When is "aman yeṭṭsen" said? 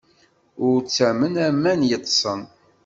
1.47-2.41